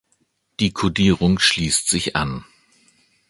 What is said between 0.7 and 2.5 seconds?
Codierung schließt sich an.